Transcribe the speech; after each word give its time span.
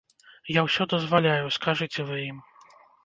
Я 0.53 0.61
ўсё 0.67 0.87
дазваляю, 0.95 1.53
скажыце 1.59 1.99
вы 2.09 2.15
ім! 2.29 2.41